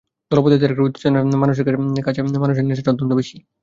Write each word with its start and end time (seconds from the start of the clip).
দলপতিত্বের 0.31 0.71
একটা 0.71 0.85
উত্তেজনা 0.87 1.17
আছে, 1.21 1.37
মানুষের 1.43 1.65
কাছে 2.05 2.19
মানুষের 2.43 2.65
নেশাটা 2.67 2.91
অত্যন্ত 2.93 3.13
বেশি। 3.19 3.37